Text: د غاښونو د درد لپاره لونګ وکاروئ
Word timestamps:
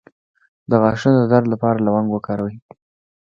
د 0.69 0.71
غاښونو 0.81 1.17
د 1.21 1.25
درد 1.33 1.45
لپاره 1.53 1.83
لونګ 1.85 2.07
وکاروئ 2.11 2.55